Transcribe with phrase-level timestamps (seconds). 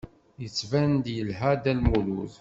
[0.41, 2.33] Yettban-d yelha Dda Lmulud.